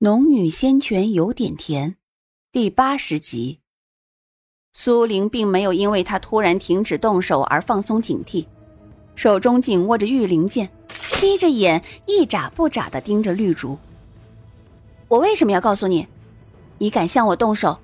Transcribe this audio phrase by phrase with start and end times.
[0.00, 1.96] 农女仙泉有点甜，
[2.52, 3.60] 第八十集。
[4.74, 8.44] 苏玲并没有因为他突然停止动手而放松警惕，
[9.14, 10.68] 手中紧握着玉灵剑，
[11.22, 13.78] 眯着眼一眨不眨的盯着绿竹。
[15.08, 16.06] 我为什么要告诉你？
[16.76, 17.78] 你敢向我动手，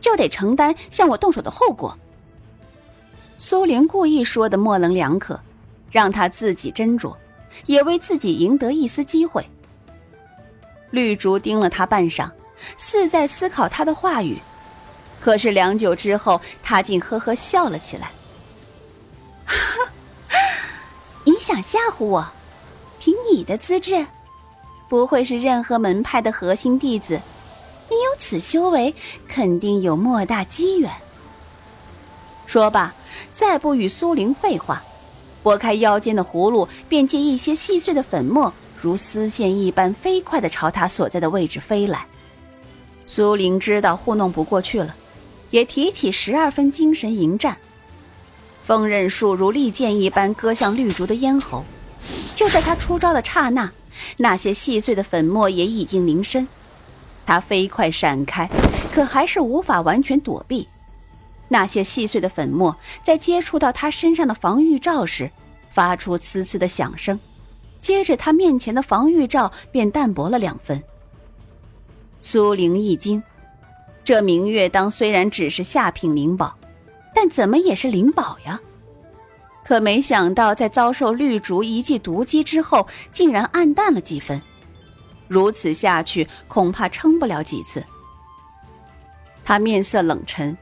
[0.00, 1.94] 就得承担向我动手的后果。
[3.36, 5.38] 苏玲故意说的模棱两可，
[5.90, 7.14] 让他自己斟酌，
[7.66, 9.46] 也为自己赢得一丝机会。
[10.90, 12.30] 绿竹盯了他半晌，
[12.76, 14.38] 似在思考他的话语，
[15.20, 18.10] 可是良久之后，他竟呵呵笑了起来。
[21.24, 22.28] 你想吓唬我？
[22.98, 24.06] 凭你的资质，
[24.88, 27.20] 不会是任何门派的核心弟子。
[27.90, 28.94] 你有此修为，
[29.28, 30.90] 肯定有莫大机缘。
[32.46, 32.94] 说罢，
[33.34, 34.82] 再不与苏玲废话，
[35.42, 38.52] 拨开腰间的葫芦，便借一些细碎的粉末。
[38.80, 42.06] 如丝线一般飞快地朝他所在的位置飞来，
[43.06, 44.94] 苏玲知道糊弄不过去了，
[45.50, 47.56] 也提起十二分精神迎战。
[48.64, 51.64] 锋刃术如利剑一般割向绿竹的咽喉，
[52.34, 53.72] 就在他出招的刹那，
[54.18, 56.46] 那些细碎的粉末也已经凝身。
[57.26, 58.48] 他飞快闪开，
[58.92, 60.68] 可还是无法完全躲避。
[61.48, 65.30] 那些细碎的粉末在接触到他身上的防御罩时，
[65.70, 67.18] 发出呲呲的响声。
[67.80, 70.82] 接着，他面前的防御罩便淡薄了两分。
[72.20, 73.22] 苏玲一惊，
[74.02, 76.56] 这明月当虽然只是下品灵宝，
[77.14, 78.60] 但怎么也是灵宝呀？
[79.64, 84.40] 可没想到，在遭受绿竹一记毒击之后，竟然暗淡了几分。
[85.28, 87.84] 如此下去，恐怕撑不了几次。
[89.44, 90.56] 他面色冷沉，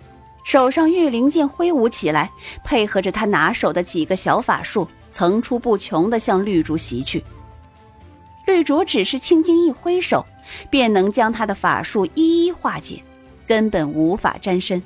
[0.45, 2.33] 手上玉灵剑挥舞起来，
[2.64, 4.89] 配合着他拿手的几个小法术。
[5.17, 7.25] 层出不穷地向绿竹袭去，
[8.45, 10.27] 绿竹只是轻轻一挥手，
[10.69, 13.03] 便能将他的法术一一化解，
[13.47, 14.83] 根本无法沾身。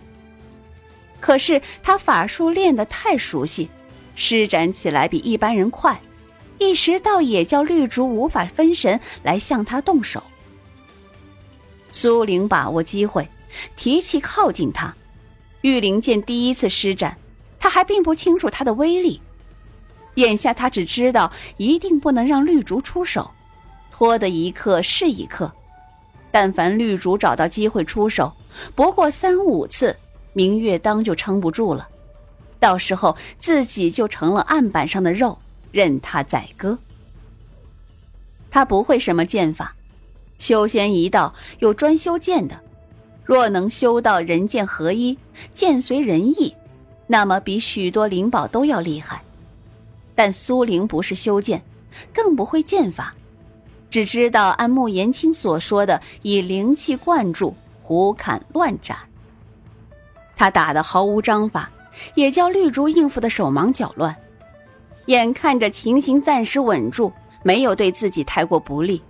[1.18, 3.68] 可是他法术练得太熟悉，
[4.14, 6.00] 施展起来比一般人快，
[6.58, 10.22] 一时倒也叫绿竹无法分神来向他动手。
[11.90, 13.28] 苏玲把握机会，
[13.74, 14.94] 提气靠近他，
[15.62, 17.18] 玉灵剑第一次施展，
[17.58, 19.20] 他还并不清楚它的威力。
[20.14, 23.30] 眼下他只知道一定不能让绿竹出手，
[23.90, 25.52] 拖得一刻是一刻。
[26.30, 28.32] 但凡绿竹找到机会出手，
[28.74, 29.96] 不过三五次，
[30.32, 31.88] 明月当就撑不住了。
[32.58, 35.38] 到时候自己就成了案板上的肉，
[35.72, 36.78] 任他宰割。
[38.50, 39.74] 他不会什么剑法，
[40.38, 42.60] 修仙一道有专修剑的，
[43.24, 45.16] 若能修到人剑合一，
[45.52, 46.54] 剑随人意，
[47.06, 49.22] 那么比许多灵宝都要厉害。
[50.22, 51.62] 但苏玲不是修剑，
[52.12, 53.14] 更不会剑法，
[53.88, 58.94] 只知道按穆言青所说的，以灵气灌注，胡砍乱斩。
[60.36, 61.70] 他打得毫无章法，
[62.16, 64.14] 也叫绿竹应付的手忙脚乱。
[65.06, 67.10] 眼看着情形暂时稳住，
[67.42, 69.00] 没有对自己太过不利，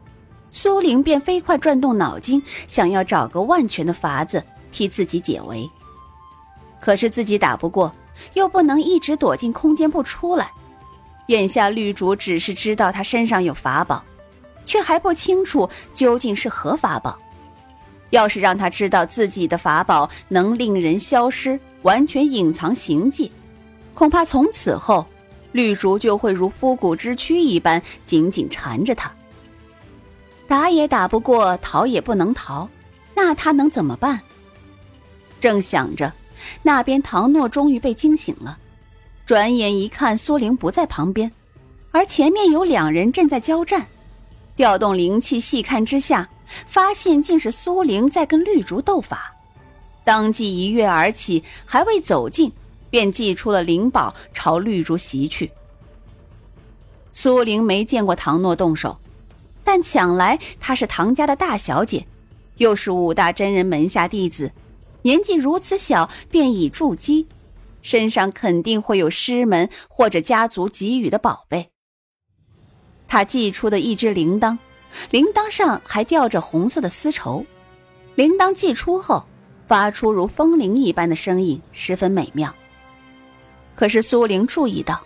[0.52, 5.68] 苏玲便飞快转动脑筋，想要找个万全的法子替自己解围。
[6.80, 7.92] 可是自己打不过，
[8.34, 10.52] 又不能一直躲进空间不出来。
[11.30, 14.02] 眼下绿竹只是知道他身上有法宝，
[14.66, 17.16] 却还不清楚究竟是何法宝。
[18.10, 23.30] 要是让他知道自己的法宝能令人消失，完全隐藏行迹，
[23.94, 25.06] 恐怕从此后
[25.52, 29.12] 绿竹就会如枯骨之躯一般紧紧缠着他。
[30.48, 32.68] 打也打不过，逃也不能逃，
[33.14, 34.20] 那他能怎么办？
[35.38, 36.12] 正想着，
[36.64, 38.58] 那边唐诺终于被惊醒了。
[39.30, 41.30] 转眼一看，苏玲不在旁边，
[41.92, 43.86] 而前面有两人正在交战。
[44.56, 46.28] 调动灵气细看之下，
[46.66, 49.36] 发现竟是苏玲在跟绿竹斗法。
[50.02, 52.50] 当即一跃而起，还未走近，
[52.90, 55.52] 便祭出了灵宝朝绿竹袭去。
[57.12, 58.98] 苏玲没见过唐诺动手，
[59.62, 62.04] 但想来她是唐家的大小姐，
[62.56, 64.50] 又是五大真人门下弟子，
[65.02, 67.28] 年纪如此小便已筑基。
[67.82, 71.70] 身上肯定会有师门或者家族给予的宝贝。
[73.08, 74.58] 他寄出的一只铃铛，
[75.10, 77.44] 铃铛上还吊着红色的丝绸。
[78.14, 79.24] 铃铛寄出后，
[79.66, 82.54] 发出如风铃一般的声音，十分美妙。
[83.74, 85.00] 可是苏玲注意到，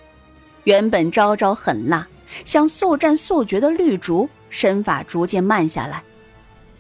[0.65, 2.06] 原本招招狠辣、
[2.44, 6.03] 想速战速决的绿竹身法逐渐慢下来，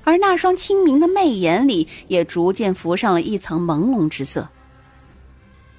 [0.02, 4.48] 而那双清明的媚眼里也逐渐浮上了一层朦胧之色。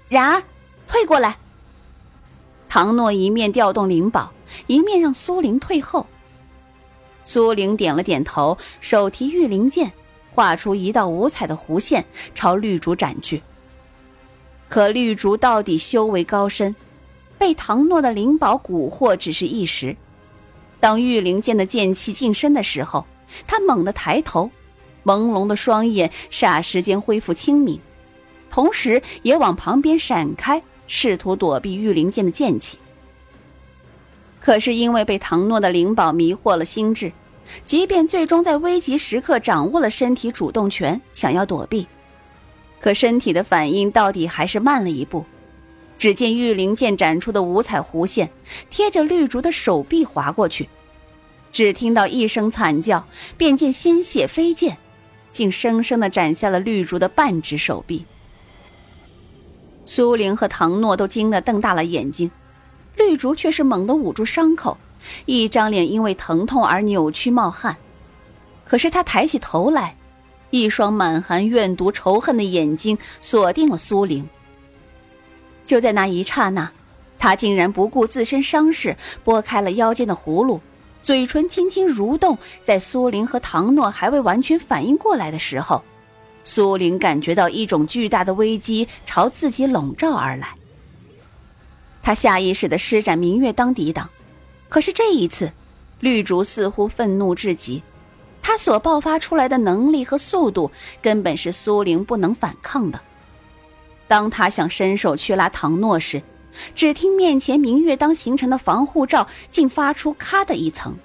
[0.07, 0.43] 然而，
[0.87, 1.37] 退过来。
[2.69, 4.31] 唐诺一面调动灵宝，
[4.67, 6.05] 一面让苏玲退后。
[7.23, 9.91] 苏玲点了点头，手提玉灵剑，
[10.33, 12.05] 画出一道五彩的弧线，
[12.35, 13.41] 朝绿竹斩去。
[14.69, 16.75] 可绿竹到底修为高深，
[17.37, 19.95] 被唐诺的灵宝蛊惑只是一时。
[20.79, 23.05] 当玉灵剑的剑气近身的时候，
[23.47, 24.51] 他猛地抬头，
[25.03, 27.79] 朦胧的双眼霎时间恢复清明，
[28.55, 32.77] 同时也往旁边闪开，试图躲避玉灵剑的剑气。
[34.39, 37.11] 可是因为被唐诺的灵宝迷惑了心智，
[37.65, 41.85] 即便最终在危急时刻掌握了身体主动权，想要躲避，
[42.79, 45.25] 可身体的反应到底还是慢了一步。
[45.97, 48.29] 只见玉灵剑展出的五彩弧线
[48.69, 50.69] 贴着绿竹的手臂划过去，
[51.51, 53.05] 只听到一声惨叫，
[53.37, 54.77] 便见鲜血飞溅，
[55.29, 58.05] 竟生生的斩下了绿竹的半只手臂。
[59.85, 62.29] 苏玲和唐诺都惊得瞪大了眼睛。
[62.95, 64.77] 绿竹却是猛地捂住伤口，
[65.25, 67.75] 一张脸因为疼痛而扭曲冒汗。
[68.63, 69.95] 可是他抬起头来，
[70.49, 74.27] 一双满含怨毒仇恨的眼睛锁定了苏玲。
[75.65, 76.71] 就在那一刹那，
[77.19, 80.61] 他竟然不顾自身伤势，拨开了腰间的葫芦，
[81.03, 82.37] 嘴唇轻轻蠕动。
[82.63, 85.83] 在苏玲和唐诺还未完全反应过来的时候，
[86.45, 90.55] 苏玲感觉到一种巨大的危机朝自己笼罩而来。
[92.01, 94.09] 他下意识的施展明月当抵挡，
[94.69, 95.51] 可是这一次，
[95.99, 97.81] 绿竹似乎愤怒至极，
[98.43, 100.71] 他所爆发出来的能力和速度
[101.01, 103.01] 根本是苏玲不能反抗的。
[104.07, 106.21] 当他想伸手去拉唐诺时，
[106.75, 110.95] 只听面前明月当形成的防护罩竟发出咔的一层，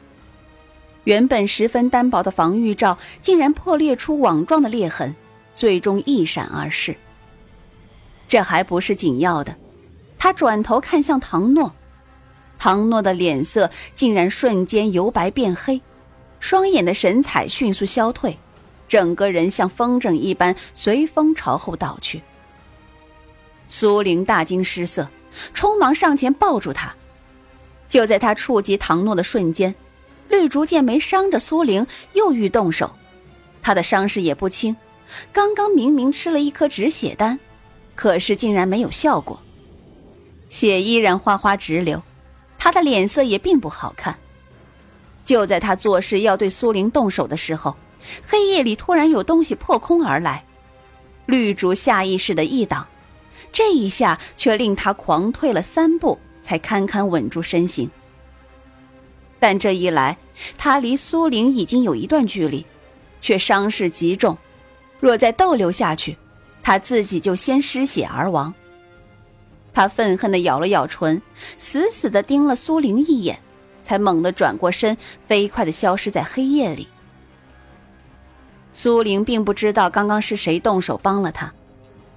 [1.04, 5.16] 原本十分单薄的防御罩竟然破裂出网状的裂痕，
[5.54, 6.96] 最终一闪而逝。
[8.28, 9.56] 这还不是紧要的。
[10.18, 11.74] 他转头看向唐诺，
[12.58, 15.80] 唐诺的脸色竟然瞬间由白变黑，
[16.38, 18.38] 双眼的神采迅速消退，
[18.86, 22.22] 整个人像风筝一般随风朝后倒去。
[23.66, 25.08] 苏玲大惊失色，
[25.54, 26.94] 匆忙上前抱住他。
[27.88, 29.74] 就在他触及唐诺的瞬间，
[30.28, 32.94] 绿竹见没伤着苏玲，又欲动手。
[33.62, 34.76] 他的伤势也不轻，
[35.32, 37.38] 刚刚明明吃了一颗止血丹，
[37.94, 39.40] 可是竟然没有效果。
[40.48, 42.02] 血依然哗哗直流，
[42.58, 44.18] 他的脸色也并不好看。
[45.24, 47.76] 就在他做事要对苏玲动手的时候，
[48.26, 50.44] 黑夜里突然有东西破空而来，
[51.26, 52.86] 绿竹下意识的一挡，
[53.52, 57.88] 这一下却令他狂退了三步，才堪堪稳住身形。
[59.38, 60.16] 但这一来，
[60.58, 62.66] 他离苏玲已经有一段距离，
[63.20, 64.36] 却伤势极重，
[65.00, 66.16] 若再逗留下去，
[66.62, 68.54] 他自己就先失血而亡。
[69.72, 71.20] 他愤恨地咬了咬唇，
[71.56, 73.38] 死死地盯了苏玲一眼，
[73.82, 76.86] 才猛地转过身，飞快地消失在黑夜里。
[78.72, 81.52] 苏玲并不知道刚刚是谁动手帮了他，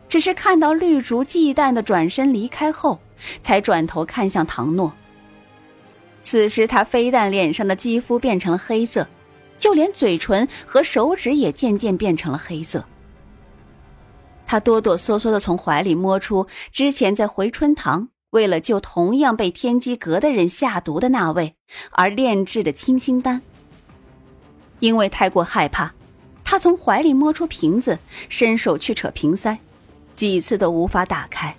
[0.10, 3.00] 只是看到绿竹忌惮地转身离开后，
[3.42, 4.94] 才转头看向唐诺。
[6.22, 9.08] 此时他非但脸上的肌肤变成了黑色，
[9.58, 12.86] 就连嘴唇和手指也渐渐变成了黑色。
[14.46, 21.56] 他哆哆嗦嗦的从怀里摸出之前在回春堂为了救同样被天机阁的人下毒的那位
[21.92, 23.42] 而炼制的清心丹。
[24.80, 25.94] 因为太过害怕，
[26.44, 29.58] 他从怀里摸出瓶子，伸手去扯瓶塞，
[30.14, 31.56] 几次都无法打开。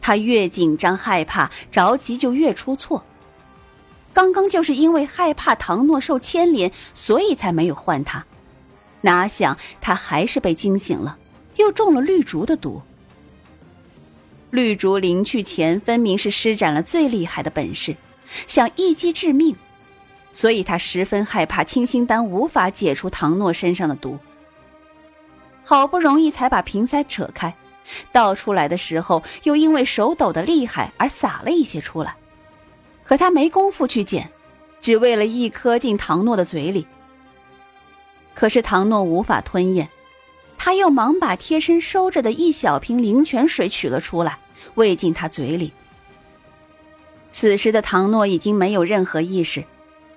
[0.00, 3.04] 他越紧张害怕着急就越出错。
[4.12, 8.24] 刚刚就是因为害怕唐诺受牵连，所以才没有唤他，
[9.02, 11.18] 哪想他还是被惊醒了。
[11.56, 12.82] 又中了绿竹的毒。
[14.50, 17.96] 绿竹临去前分明是施展了最厉害的本事，
[18.46, 19.56] 想一击致命，
[20.32, 24.18] 所以他十分害怕清心丹无法解除唐诺身上的毒。
[25.64, 27.54] 好不容易才把瓶塞扯开，
[28.12, 32.16] 倒出来的时候又因为手抖的厉害而洒了一些出来，
[33.04, 34.30] 可他没工夫去捡，
[34.80, 36.86] 只为了一颗进唐诺的嘴里。
[38.34, 39.88] 可是唐诺无法吞咽。
[40.64, 44.38] 他又忙把贴身收着的一小瓶灵泉水取了出来，
[44.76, 45.72] 喂进他嘴里。
[47.32, 49.64] 此时的唐诺已经没有任何意识，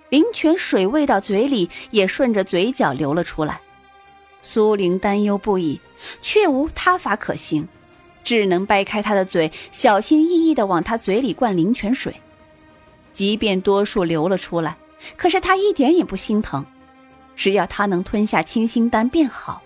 [0.10, 3.60] 灵泉水喂到嘴里也顺着嘴角流了出来。
[4.44, 5.82] 苏玲担忧不已，
[6.22, 7.68] 却无他法可行，
[8.24, 12.22] 只能掰开他的嘴，小心翼翼地往他嘴里灌灵泉水。
[13.16, 14.78] 即便多数流了出来，
[15.18, 16.64] 可是他一点也不心疼，
[17.36, 19.64] 只要他能吞下清心丹便好。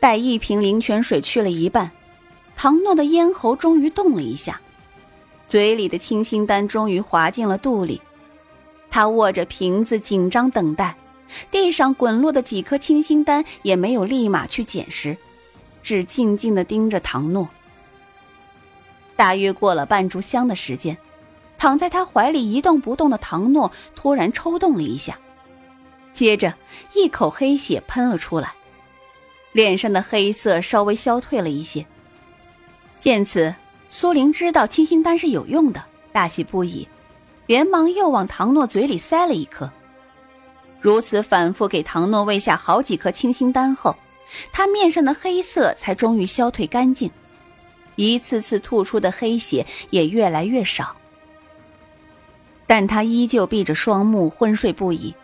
[0.00, 1.90] 待一瓶灵泉水去了一半，
[2.56, 4.60] 唐诺的咽喉终于动了一下，
[5.46, 8.00] 嘴里的清心丹终于滑进了肚里。
[8.90, 10.96] 他握着瓶子，紧张等待。
[11.50, 15.16] 地上滚落的几颗清心丹也没有立马去捡拾，
[15.82, 17.48] 只静静地盯着唐诺。
[19.16, 20.94] 大约过了半炷香的时间，
[21.62, 25.16] 躺在他怀里一动不动的唐诺突然抽动了一下，
[26.12, 26.56] 接着
[26.92, 28.52] 一口黑血喷了出来，
[29.52, 31.86] 脸上的黑色稍微消退了一些。
[32.98, 33.54] 见此，
[33.88, 36.88] 苏玲知道清心丹是有用的，大喜不已。
[37.46, 39.70] 连忙又往唐诺嘴里塞了一颗。
[40.80, 43.94] 如此反复给唐诺喂下好几颗清心丹后，
[44.50, 47.08] 他面上的黑色才终于消退干净，
[47.94, 50.96] 一次次吐出的黑血也越来越少。
[52.72, 55.14] 但他依旧闭着双目昏睡不已。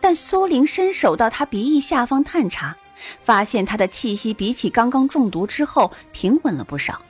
[0.00, 2.76] 但苏玲伸手到他鼻翼下方探查，
[3.22, 7.00] 发现他的气息比起刚刚中毒之后平稳了不少，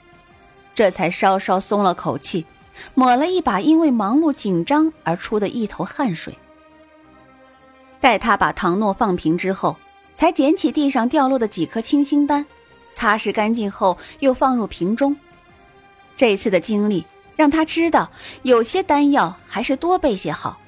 [0.75, 2.45] 这才稍稍松了口气。
[2.93, 6.37] 抹了一把因为忙碌紧张而出的一头汗水。
[8.03, 9.79] 待他把唐诺放平之后，
[10.15, 12.45] 才捡起地上掉落的几颗清心丹，
[12.93, 15.17] 擦拭干净后又放入瓶中。
[16.19, 17.03] 这次的经历
[17.41, 18.11] 让他知道，
[18.43, 20.61] 有些丹药还是多备些好。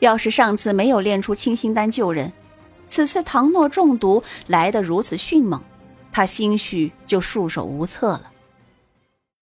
[0.00, 2.30] 要是上次没有炼出清心丹救人，
[2.86, 5.62] 此次唐诺中毒来得如此迅猛，
[6.12, 8.30] 他兴许就束手无策了。